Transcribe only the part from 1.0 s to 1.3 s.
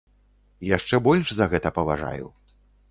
больш